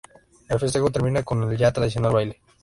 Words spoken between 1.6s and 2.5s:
tradicional baile.